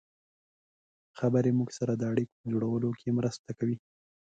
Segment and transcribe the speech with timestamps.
[1.17, 3.77] خبرې موږ سره د اړیکو په جوړولو کې مرسته کوي.